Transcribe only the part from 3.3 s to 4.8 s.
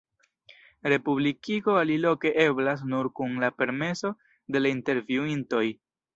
la permeso de la